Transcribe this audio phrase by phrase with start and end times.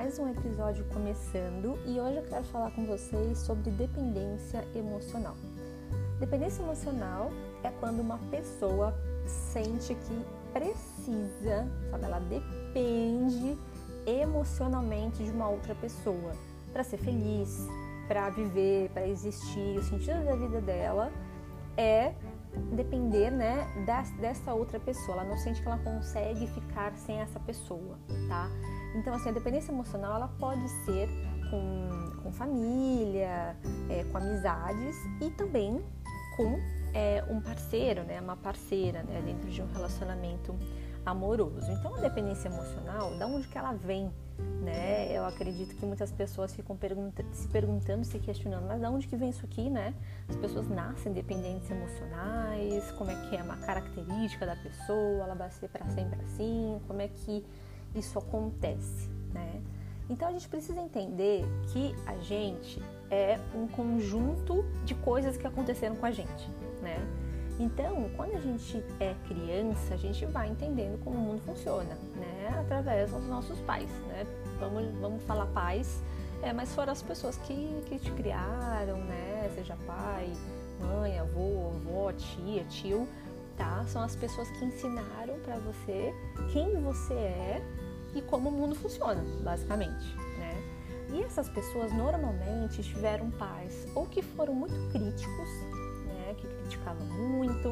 [0.00, 5.36] mais um episódio começando e hoje eu quero falar com vocês sobre dependência emocional.
[6.18, 7.30] Dependência emocional
[7.62, 8.94] é quando uma pessoa
[9.26, 10.24] sente que
[10.54, 13.58] precisa, sabe, ela depende
[14.06, 16.32] emocionalmente de uma outra pessoa
[16.72, 17.68] para ser feliz,
[18.08, 19.76] para viver, para existir.
[19.76, 21.12] O sentido da vida dela
[21.76, 22.14] é
[22.72, 23.66] depender, né,
[24.20, 25.18] dessa outra pessoa.
[25.18, 27.98] Ela não sente que ela consegue ficar sem essa pessoa,
[28.28, 28.48] tá?
[28.94, 31.08] Então, assim, a dependência emocional ela pode ser
[31.50, 33.56] com, com família,
[33.88, 35.84] é, com amizades e também
[36.36, 36.58] com
[36.94, 40.56] é, um parceiro, né, uma parceira, né, dentro de um relacionamento
[41.04, 41.70] amoroso.
[41.70, 44.10] Então, a dependência emocional, da onde que ela vem?
[44.62, 45.10] Né?
[45.10, 49.16] Eu acredito que muitas pessoas ficam pergunta se perguntando, se questionando, mas da onde que
[49.16, 49.94] vem isso aqui, né?
[50.28, 55.50] As pessoas nascem dependentes emocionais, como é que é uma característica da pessoa, ela vai
[55.50, 57.44] ser para sempre assim, como é que
[57.94, 59.62] isso acontece, né?
[60.10, 65.96] Então a gente precisa entender que a gente é um conjunto de coisas que aconteceram
[65.96, 66.48] com a gente,
[66.82, 66.98] né?
[67.60, 72.58] Então, quando a gente é criança, a gente vai entendendo como o mundo funciona, né?
[72.58, 74.26] Através dos nossos pais, né?
[74.60, 76.02] Vamos, vamos falar pais,
[76.42, 79.50] é, mas foram as pessoas que, que te criaram, né?
[79.54, 80.30] Seja pai,
[80.80, 83.08] mãe, avô, avó, tia, tio,
[83.56, 83.84] tá?
[83.88, 86.14] São as pessoas que ensinaram para você
[86.52, 87.62] quem você é
[88.14, 90.62] e como o mundo funciona, basicamente, né?
[91.12, 95.48] E essas pessoas normalmente tiveram pais ou que foram muito críticos,
[96.06, 96.34] né?
[96.36, 97.68] Que criticavam muito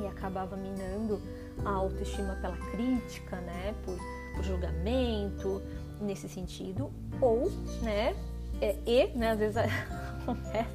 [0.00, 1.20] e acabava minando
[1.64, 3.74] a autoestima pela crítica, né?
[3.84, 3.96] Por,
[4.34, 5.62] por julgamento,
[6.04, 7.50] nesse sentido, ou,
[7.82, 8.14] né?
[8.60, 9.30] É, e, né?
[9.30, 9.56] Às vezes
[10.22, 10.68] acontece,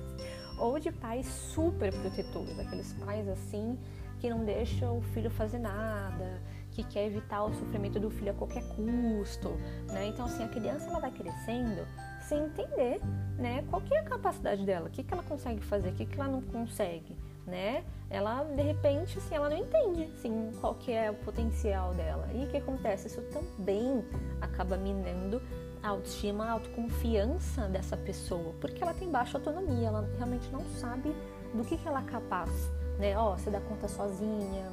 [0.57, 3.77] ou de pais super protetores, aqueles pais assim
[4.19, 6.41] que não deixam o filho fazer nada,
[6.71, 9.49] que quer evitar o sofrimento do filho a qualquer custo,
[9.87, 10.07] né?
[10.07, 11.87] Então assim, a criança ela vai crescendo
[12.29, 13.01] sem entender,
[13.39, 16.05] né, qual que é a capacidade dela, o que, que ela consegue fazer, o que,
[16.05, 17.17] que ela não consegue,
[17.49, 17.83] né?
[18.09, 22.27] Ela de repente assim, ela não entende assim qual que é o potencial dela.
[22.33, 23.07] E o que acontece?
[23.07, 24.03] Isso também
[24.41, 25.41] acaba minando
[25.81, 31.15] a autoestima, a autoconfiança dessa pessoa, porque ela tem baixa autonomia, ela realmente não sabe
[31.53, 32.51] do que, que ela é capaz,
[32.97, 33.17] né?
[33.17, 34.71] Ó, oh, você dá conta sozinha,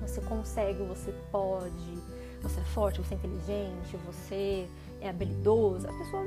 [0.00, 1.98] você consegue, você pode,
[2.40, 4.68] você é forte, você é inteligente, você
[5.00, 5.88] é habilidoso.
[5.88, 6.26] A pessoa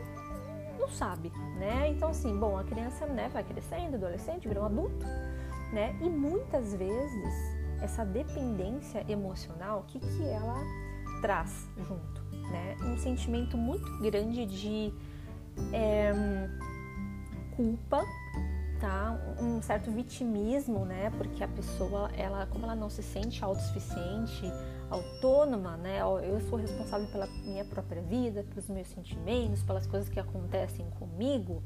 [0.80, 1.88] não sabe, né?
[1.90, 5.06] Então, assim, bom, a criança né, vai crescendo, adolescente, vira um adulto,
[5.72, 5.96] né?
[6.02, 7.34] E muitas vezes
[7.82, 10.60] essa dependência emocional, o que, que ela
[11.22, 12.22] traz junto,
[12.52, 12.76] né?
[12.82, 14.94] Um sentimento muito grande de
[15.74, 16.14] é,
[17.56, 18.04] culpa
[18.80, 21.12] tá um certo vitimismo, né?
[21.18, 24.52] Porque a pessoa, ela, como ela não se sente autossuficiente,
[24.90, 26.00] autônoma, né?
[26.02, 31.64] Eu sou responsável pela minha própria vida, pelos meus sentimentos, pelas coisas que acontecem comigo,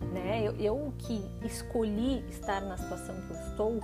[0.00, 0.42] né?
[0.42, 3.80] Eu, eu que escolhi estar na situação que eu estou,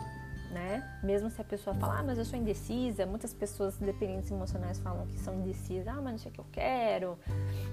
[0.51, 0.83] né?
[1.03, 5.07] Mesmo se a pessoa falar, ah, mas eu sou indecisa, muitas pessoas dependentes emocionais falam
[5.07, 7.19] que são indecisas, ah, mas não sei o que eu quero,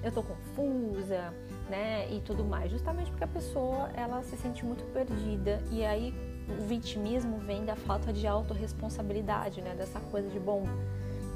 [0.04, 1.34] eu tô confusa,
[1.70, 2.08] né?
[2.12, 6.14] E tudo mais, justamente porque a pessoa ela se sente muito perdida e aí
[6.48, 9.74] o vitimismo vem da falta de autorresponsabilidade, né?
[9.76, 10.64] Dessa coisa de bom,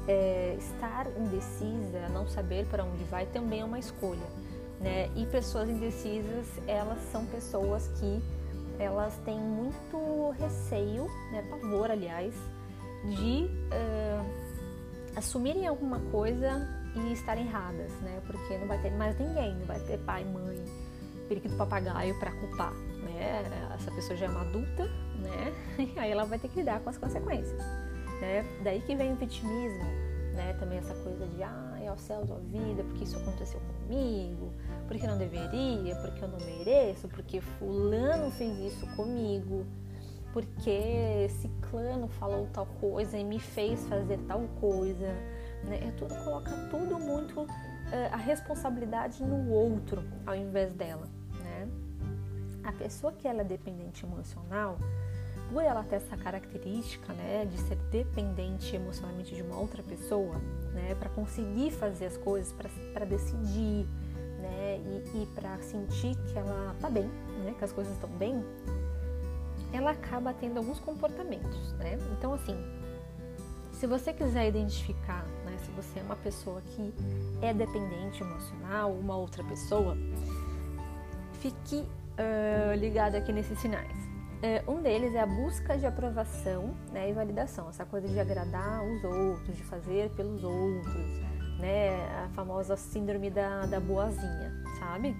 [0.06, 4.26] é, estar indecisa, não saber para onde vai também é uma escolha,
[4.82, 5.08] né?
[5.14, 8.22] E pessoas indecisas, elas são pessoas que
[8.78, 12.34] elas têm muito receio, né, pavor, aliás,
[13.04, 18.20] de uh, assumirem alguma coisa e estarem erradas, né?
[18.26, 20.62] Porque não vai ter mais ninguém, não vai ter pai, mãe,
[21.28, 23.42] periquito papagaio para culpar, né?
[23.74, 24.84] Essa pessoa já é uma adulta,
[25.18, 25.52] né?
[25.94, 27.58] E aí ela vai ter que lidar com as consequências,
[28.20, 28.44] né?
[28.62, 29.84] Daí que vem o vitimismo,
[30.34, 30.54] né?
[30.58, 34.51] Também essa coisa de, ah, é o céu da vida, porque isso aconteceu comigo,
[34.92, 39.64] porque não deveria, porque eu não mereço, porque fulano fez isso comigo,
[40.34, 45.08] porque ciclano falou tal coisa e me fez fazer tal coisa,
[45.64, 45.88] né?
[45.88, 47.48] É tudo coloca tudo muito uh,
[48.12, 51.08] a responsabilidade no outro ao invés dela,
[51.42, 51.66] né?
[52.62, 54.76] A pessoa que ela é dependente emocional,
[55.50, 60.38] por ela ter essa característica, né, de ser dependente emocionalmente de uma outra pessoa,
[60.72, 62.54] né, para conseguir fazer as coisas,
[62.92, 63.86] para decidir,
[64.52, 64.78] né,
[65.14, 67.08] e, e para sentir que ela tá bem,
[67.44, 68.44] né, que as coisas estão bem,
[69.72, 71.98] ela acaba tendo alguns comportamentos, né?
[72.12, 72.56] Então, assim,
[73.72, 76.94] se você quiser identificar, né, se você é uma pessoa que
[77.40, 79.96] é dependente emocional, uma outra pessoa,
[81.40, 83.96] fique uh, ligado aqui nesses sinais.
[84.42, 88.84] Uh, um deles é a busca de aprovação né, e validação, essa coisa de agradar
[88.84, 91.22] os outros, de fazer pelos outros,
[91.62, 92.24] né?
[92.24, 95.16] A famosa síndrome da, da boazinha, sabe?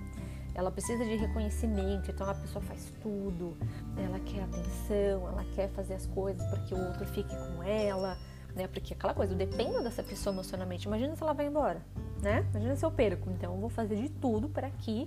[0.55, 3.57] Ela precisa de reconhecimento, então a pessoa faz tudo,
[3.97, 8.19] ela quer atenção, ela quer fazer as coisas para que o outro fique com ela,
[8.55, 8.67] né?
[8.67, 10.87] Porque aquela coisa, eu dependo dessa pessoa emocionalmente.
[10.87, 11.81] Imagina se ela vai embora,
[12.21, 12.45] né?
[12.51, 13.31] Imagina se eu perco.
[13.31, 15.07] Então eu vou fazer de tudo para que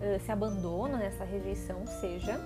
[0.00, 2.40] uh, esse abandono, né, essa rejeição seja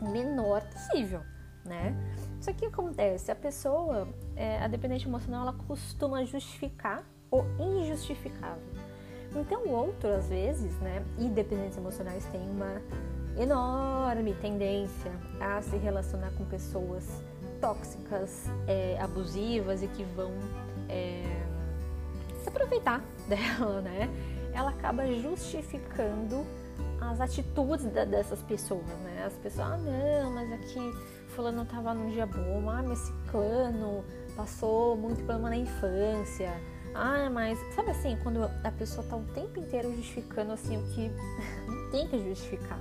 [0.00, 1.20] menor possível,
[1.64, 1.94] né?
[2.40, 8.62] Só que acontece, a pessoa, é, a dependente emocional, ela costuma justificar o injustificável.
[9.34, 12.82] Então o outro, às vezes, né, e dependentes emocionais têm uma
[13.38, 17.22] enorme tendência a se relacionar com pessoas
[17.60, 20.32] tóxicas, é, abusivas e que vão
[20.88, 21.22] é,
[22.42, 24.10] se aproveitar dela, né?
[24.52, 26.44] Ela acaba justificando
[27.00, 29.24] as atitudes da, dessas pessoas, né?
[29.24, 30.80] As pessoas, ah, não, mas aqui
[31.28, 34.04] fulano tava num dia bom, ah, mas esse clano
[34.36, 36.52] passou muito problema na infância,
[36.94, 41.10] ah, mas sabe assim, quando a pessoa tá o tempo inteiro justificando assim o que
[41.66, 42.78] não tem que justificar,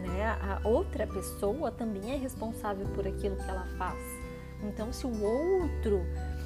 [0.00, 0.26] né?
[0.40, 3.98] A outra pessoa também é responsável por aquilo que ela faz.
[4.62, 6.00] Então, se o outro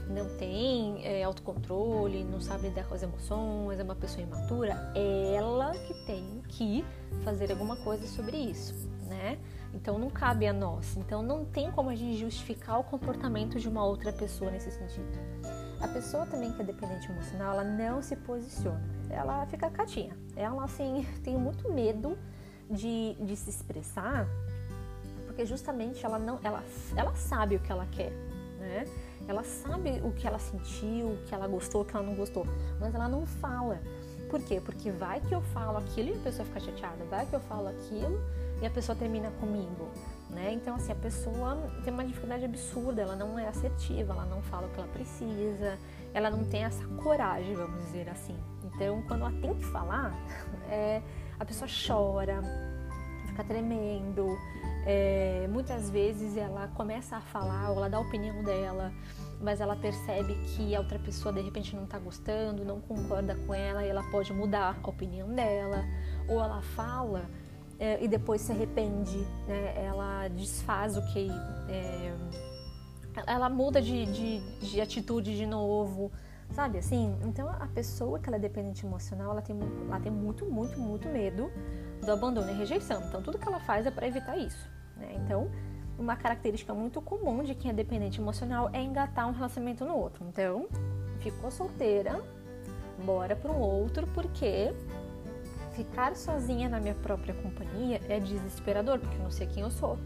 [0.08, 5.34] não tem é, autocontrole, não sabe lidar com as emoções, é uma pessoa imatura, é
[5.34, 6.84] ela que tem que
[7.22, 8.74] fazer alguma coisa sobre isso,
[9.06, 9.38] né?
[9.74, 10.96] Então não cabe a nós.
[10.96, 15.18] Então não tem como a gente justificar o comportamento de uma outra pessoa nesse sentido.
[15.80, 20.16] A pessoa também que é dependente emocional, ela não se posiciona, ela fica catinha.
[20.34, 22.18] Ela, assim, tem muito medo
[22.68, 24.26] de, de se expressar,
[25.26, 26.62] porque justamente ela não, ela,
[26.96, 28.10] ela sabe o que ela quer,
[28.58, 28.84] né?
[29.28, 32.44] Ela sabe o que ela sentiu, o que ela gostou, o que ela não gostou,
[32.80, 33.80] mas ela não fala.
[34.28, 34.60] Por quê?
[34.60, 37.68] Porque vai que eu falo aquilo e a pessoa fica chateada, vai que eu falo
[37.68, 38.20] aquilo
[38.60, 39.88] e a pessoa termina comigo
[40.30, 40.52] né?
[40.52, 44.66] Então, assim, a pessoa tem uma dificuldade absurda, ela não é assertiva, ela não fala
[44.66, 45.78] o que ela precisa,
[46.12, 48.36] ela não tem essa coragem, vamos dizer assim.
[48.64, 50.12] Então, quando ela tem que falar,
[50.68, 51.02] é,
[51.38, 52.42] a pessoa chora,
[53.26, 54.36] fica tremendo,
[54.84, 58.92] é, muitas vezes ela começa a falar, ou ela dá a opinião dela,
[59.40, 63.54] mas ela percebe que a outra pessoa de repente não está gostando, não concorda com
[63.54, 65.84] ela e ela pode mudar a opinião dela,
[66.28, 67.28] ou ela fala
[67.78, 69.74] é, e depois se arrepende, né?
[69.76, 71.28] ela desfaz o que.
[71.68, 72.14] É,
[73.26, 76.12] ela muda de, de, de, atitude de novo,
[76.50, 77.16] sabe assim?
[77.24, 79.56] Então a pessoa que ela é dependente emocional, ela tem,
[79.88, 81.50] ela tem muito, muito, muito medo
[82.04, 83.02] do abandono e rejeição.
[83.08, 84.68] Então tudo que ela faz é para evitar isso.
[84.96, 85.14] Né?
[85.16, 85.50] Então,
[85.98, 90.24] uma característica muito comum de quem é dependente emocional é engatar um relacionamento no outro.
[90.28, 90.68] Então,
[91.18, 92.22] ficou solteira,
[93.04, 94.72] bora para um outro, porque
[95.78, 99.96] ficar sozinha na minha própria companhia é desesperador, porque eu não sei quem eu sou,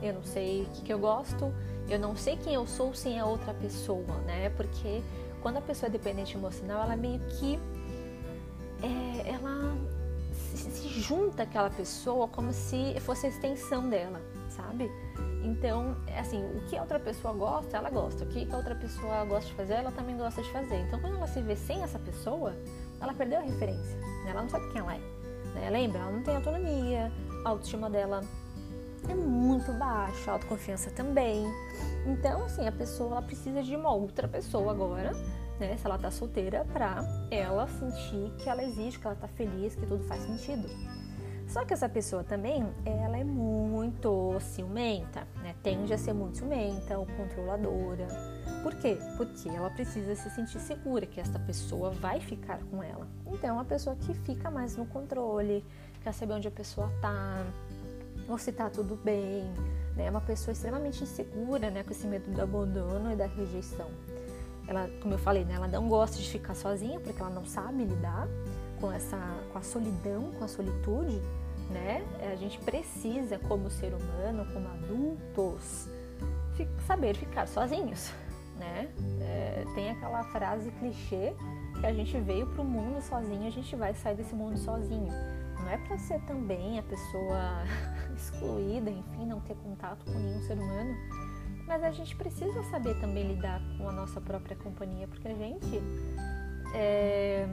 [0.00, 1.52] eu não sei o que, que eu gosto,
[1.88, 4.50] eu não sei quem eu sou sem a outra pessoa, né?
[4.50, 5.02] Porque
[5.42, 7.58] quando a pessoa é dependente emocional, ela meio que
[8.82, 9.76] é, ela
[10.54, 14.88] se, junta àquela pessoa como se fosse a extensão dela, sabe?
[15.42, 18.24] Então, é assim, o que a outra pessoa gosta, ela gosta.
[18.24, 20.76] O que a outra pessoa gosta de fazer, ela também gosta de fazer.
[20.82, 22.52] Então, quando ela se vê sem essa pessoa,
[23.00, 23.96] ela perdeu a referência.
[24.24, 24.30] Né?
[24.30, 25.15] Ela não sabe quem ela é.
[25.56, 25.70] Né?
[25.70, 26.00] Lembra?
[26.00, 27.10] Ela não tem autonomia,
[27.44, 28.20] a autoestima dela
[29.08, 31.46] é muito baixa, a autoconfiança também.
[32.06, 35.12] Então, assim, a pessoa ela precisa de uma outra pessoa agora,
[35.58, 35.76] né?
[35.78, 39.86] Se ela tá solteira, pra ela sentir que ela existe, que ela tá feliz, que
[39.86, 40.68] tudo faz sentido.
[41.48, 45.54] Só que essa pessoa também, ela é muito ciumenta, né?
[45.62, 48.06] Tende a ser muito ciumenta ou controladora.
[48.66, 48.98] Por quê?
[49.16, 53.06] Porque ela precisa se sentir segura que essa pessoa vai ficar com ela.
[53.28, 55.64] Então, é uma pessoa que fica mais no controle,
[56.02, 57.46] quer saber onde a pessoa tá,
[58.28, 59.44] ou se tá tudo bem,
[59.94, 60.06] né?
[60.06, 61.84] É uma pessoa extremamente insegura, né?
[61.84, 63.88] Com esse medo do abandono e da rejeição.
[64.66, 65.54] Ela, como eu falei, né?
[65.54, 68.26] Ela não gosta de ficar sozinha porque ela não sabe lidar
[68.80, 69.16] com essa
[69.52, 71.22] com a solidão, com a solitude,
[71.70, 72.04] né?
[72.32, 75.88] A gente precisa, como ser humano, como adultos,
[76.84, 78.10] saber ficar sozinhos,
[78.58, 78.88] né?
[79.20, 81.34] É, tem aquela frase clichê
[81.80, 85.12] que a gente veio para o mundo sozinho, a gente vai sair desse mundo sozinho.
[85.60, 87.64] Não é para ser também a pessoa
[88.16, 90.94] excluída, enfim, não ter contato com nenhum ser humano,
[91.66, 95.82] mas a gente precisa saber também lidar com a nossa própria companhia, porque a gente
[96.74, 97.46] é,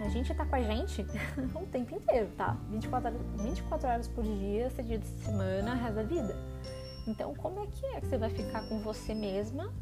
[0.00, 1.06] a gente tá com a gente
[1.54, 2.56] o tempo inteiro, tá?
[2.70, 6.36] 24 horas, 24 horas por dia, 7 dias de semana, resto da vida.
[7.06, 9.72] Então, como é que é que você vai ficar com você mesma,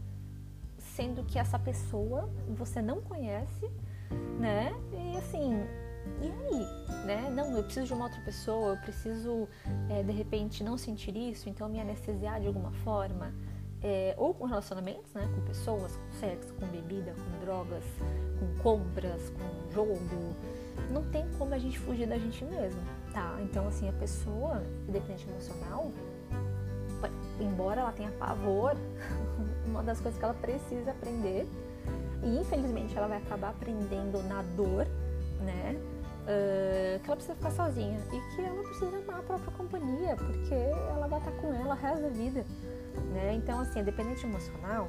[1.01, 3.67] sendo que essa pessoa você não conhece,
[4.39, 4.71] né?
[4.93, 5.55] E assim,
[6.21, 7.07] e aí?
[7.07, 7.31] Né?
[7.35, 9.49] Não, eu preciso de uma outra pessoa, eu preciso,
[9.89, 13.33] é, de repente, não sentir isso, então me anestesiar de alguma forma.
[13.83, 17.85] é, ou com relacionamentos, né, com pessoas, com sexo, com bebida, com drogas,
[18.39, 19.99] com compras, com jogo,
[20.91, 22.81] não tem como a gente fugir da gente mesmo,
[23.13, 23.39] tá?
[23.43, 25.91] Então, assim, a pessoa dependente emocional,
[27.41, 28.77] embora ela tenha pavor,
[29.67, 31.49] uma das coisas que ela precisa aprender,
[32.23, 34.87] e infelizmente ela vai acabar aprendendo na dor,
[35.41, 35.77] né?
[36.21, 40.55] Uh, que ela precisa ficar sozinha e que ela precisa amar a própria companhia, porque
[40.55, 42.45] ela vai estar com ela o resto da vida,
[43.13, 43.35] né?
[43.35, 44.89] Então, assim, a dependente emocional,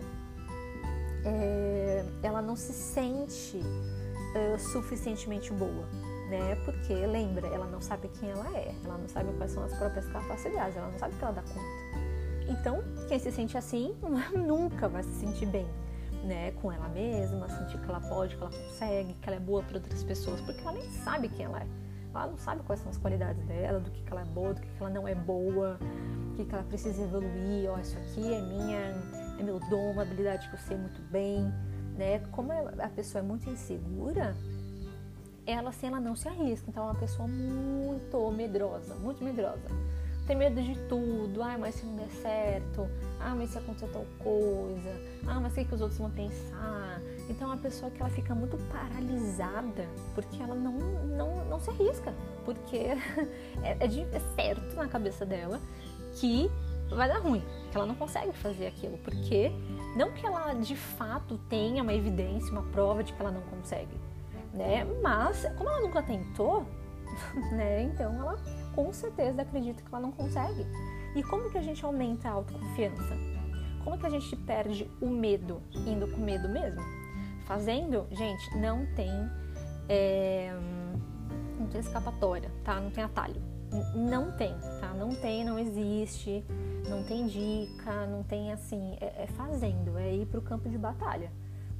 [1.24, 5.86] é, ela não se sente uh, suficientemente boa,
[6.29, 6.55] né?
[6.65, 10.05] Porque, lembra, ela não sabe quem ela é, ela não sabe quais são as próprias
[10.08, 12.11] capacidades, ela não sabe o que ela dá conta.
[12.48, 13.95] Então, quem se sente assim
[14.36, 15.67] nunca vai se sentir bem,
[16.24, 19.63] né, com ela mesma, sentir que ela pode, que ela consegue, que ela é boa
[19.63, 21.67] para outras pessoas, porque ela nem sabe quem ela é.
[22.13, 24.62] Ela não sabe quais são as qualidades dela, do que, que ela é boa, do
[24.62, 25.79] que, que ela não é boa,
[26.31, 27.69] o que, que ela precisa evoluir.
[27.69, 28.79] Ó, isso aqui é minha,
[29.39, 31.43] é meu dom, uma habilidade que eu sei muito bem,
[31.98, 32.19] né?
[32.31, 34.36] Como a pessoa é muito insegura,
[35.45, 36.69] ela assim, ela não se arrisca.
[36.69, 39.69] Então, é uma pessoa muito medrosa, muito medrosa
[40.25, 41.42] tem medo de tudo.
[41.42, 42.88] Ah, mas se não der certo.
[43.20, 45.01] Ah, mas se acontecer tal coisa.
[45.28, 47.01] Ah, mas o que, que os outros vão pensar?
[47.30, 51.70] Então é uma pessoa que ela fica muito paralisada porque ela não, não, não se
[51.70, 52.13] arrisca.
[52.46, 52.78] Porque
[53.63, 55.60] é, é, de, é certo na cabeça dela
[56.16, 56.50] que
[56.90, 58.98] vai dar ruim, que ela não consegue fazer aquilo.
[59.00, 59.51] Porque
[59.96, 64.00] não que ela de fato tenha uma evidência, uma prova de que ela não consegue.
[64.54, 64.86] Né?
[65.01, 66.66] Mas como ela nunca tentou,
[67.51, 67.84] né?
[67.84, 68.38] Então ela
[68.74, 70.65] com certeza acredita que ela não consegue.
[71.15, 73.15] E como que a gente aumenta a autoconfiança?
[73.84, 76.82] Como que a gente perde o medo indo com medo mesmo?
[77.46, 79.12] Fazendo, gente, não tem,
[79.89, 80.53] é,
[81.60, 82.80] não tem escapatória, tá?
[82.80, 83.41] Não tem atalho.
[83.96, 84.94] Não tem, tá?
[84.94, 86.44] Não tem, não existe,
[86.89, 91.32] não tem dica, não tem assim, é, é fazendo, é ir pro campo de batalha.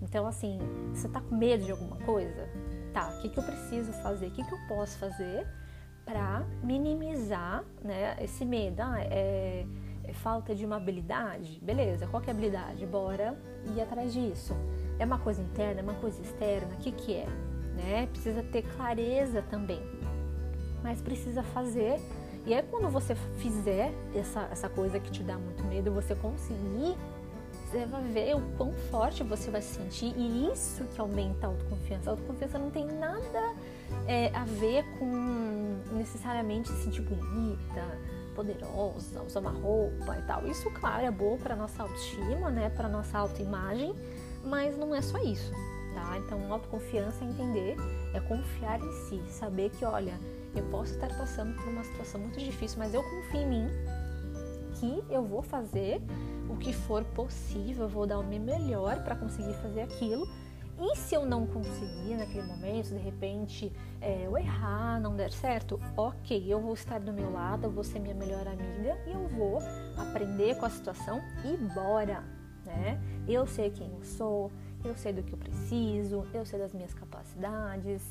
[0.02, 0.60] Então, assim,
[0.94, 2.50] você tá com medo de alguma coisa?
[2.94, 4.28] Tá, o que, que eu preciso fazer?
[4.28, 5.48] O que, que eu posso fazer
[6.06, 8.82] para minimizar né, esse medo.
[8.82, 9.66] Ah, é,
[10.04, 11.60] é, falta de uma habilidade?
[11.62, 12.86] Beleza, qual que é a habilidade?
[12.86, 13.38] Bora
[13.76, 14.56] ir atrás disso.
[15.00, 16.74] É uma coisa interna, é uma coisa externa?
[16.74, 17.28] O que, que é?
[17.76, 18.08] Né?
[18.08, 19.82] Precisa ter clareza também,
[20.84, 22.00] mas precisa fazer.
[22.46, 26.98] E aí, quando você fizer essa, essa coisa que te dá muito medo, você conseguir
[27.72, 31.50] você vai ver o quão forte você vai se sentir e isso que aumenta a
[31.50, 32.10] autoconfiança.
[32.10, 33.54] A autoconfiança não tem nada
[34.06, 37.98] é, a ver com necessariamente se sentir bonita,
[38.36, 40.46] poderosa, usar uma roupa e tal.
[40.46, 43.96] Isso, claro, é bom para nossa autoestima, né, para nossa autoimagem,
[44.44, 45.54] mas não é só isso,
[45.94, 46.18] tá?
[46.18, 47.78] Então, autoconfiança é entender,
[48.14, 50.20] é confiar em si, saber que, olha,
[50.54, 53.70] eu posso estar passando por uma situação muito difícil, mas eu confio em mim
[54.82, 56.02] que eu vou fazer
[56.50, 60.28] o que for possível, eu vou dar o meu melhor para conseguir fazer aquilo.
[60.80, 63.72] E se eu não conseguir naquele momento, de repente
[64.02, 67.84] é, eu errar, não der certo, ok, eu vou estar do meu lado, eu vou
[67.84, 69.60] ser minha melhor amiga e eu vou
[69.96, 72.24] aprender com a situação e bora,
[72.66, 73.00] né?
[73.28, 74.52] Eu sei quem eu sou,
[74.84, 78.02] eu sei do que eu preciso, eu sei das minhas capacidades,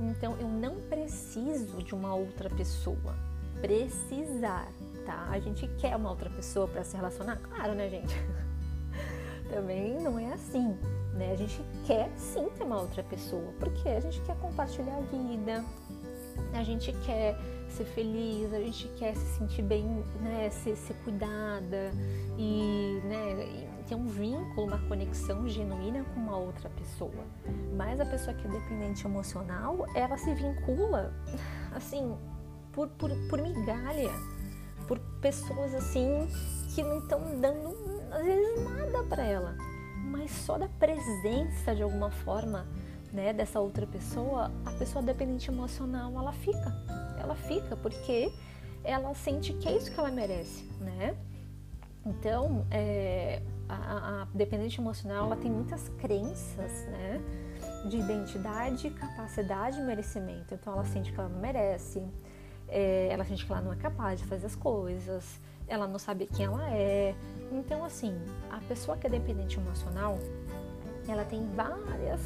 [0.00, 3.14] então eu não preciso de uma outra pessoa.
[3.60, 4.66] Precisar
[5.04, 5.26] tá?
[5.30, 7.36] A gente quer uma outra pessoa para se relacionar?
[7.36, 8.14] Claro, né, gente?
[9.52, 10.76] Também não é assim,
[11.14, 11.32] né?
[11.32, 15.64] A gente quer sim ter uma outra pessoa, porque a gente quer compartilhar a vida,
[16.52, 17.36] a gente quer
[17.68, 19.84] ser feliz, a gente quer se sentir bem,
[20.20, 21.90] né, ser, ser cuidada
[22.38, 27.24] e, né, e ter um vínculo, uma conexão genuína com uma outra pessoa.
[27.76, 31.12] Mas a pessoa que é dependente emocional, ela se vincula,
[31.72, 32.16] assim,
[32.72, 34.10] por, por, por migalha,
[34.86, 36.28] por pessoas assim
[36.74, 37.74] que não estão dando
[38.10, 39.56] às vezes nada para ela,
[40.04, 42.66] mas só da presença de alguma forma,
[43.12, 46.72] né, dessa outra pessoa, a pessoa dependente emocional, ela fica.
[47.18, 48.32] Ela fica porque
[48.84, 51.16] ela sente que é isso que ela merece, né?
[52.06, 57.20] Então, é, a, a, dependente emocional, ela tem muitas crenças, né?
[57.88, 60.54] De identidade, capacidade e merecimento.
[60.54, 62.02] Então, ela sente que ela não merece,
[62.68, 66.26] é, ela sente que ela não é capaz de fazer as coisas, ela não sabe
[66.26, 67.14] quem ela é.
[67.52, 68.14] Então, assim,
[68.50, 70.18] a pessoa que é dependente emocional,
[71.08, 72.20] ela tem várias,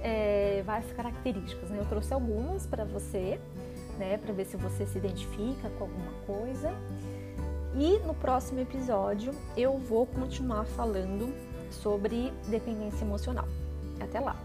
[0.00, 1.78] é, várias características, né?
[1.78, 3.40] Eu trouxe algumas para você,
[3.98, 4.18] né?
[4.18, 6.72] Para ver se você se identifica com alguma coisa.
[7.74, 11.32] E no próximo episódio eu vou continuar falando
[11.70, 13.48] sobre dependência emocional.
[14.00, 14.36] Até lá!